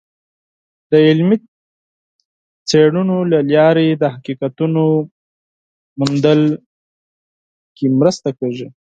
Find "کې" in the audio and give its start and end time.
7.75-7.85